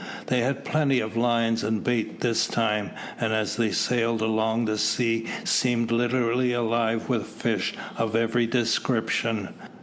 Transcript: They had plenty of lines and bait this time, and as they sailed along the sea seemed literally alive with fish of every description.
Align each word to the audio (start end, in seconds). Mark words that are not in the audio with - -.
They 0.25 0.39
had 0.39 0.65
plenty 0.65 0.99
of 0.99 1.15
lines 1.15 1.63
and 1.63 1.83
bait 1.83 2.21
this 2.21 2.47
time, 2.47 2.89
and 3.19 3.31
as 3.31 3.57
they 3.57 3.69
sailed 3.71 4.19
along 4.23 4.65
the 4.65 4.79
sea 4.79 5.27
seemed 5.43 5.91
literally 5.91 6.53
alive 6.53 7.07
with 7.07 7.27
fish 7.27 7.75
of 7.97 8.15
every 8.15 8.47
description. 8.47 9.49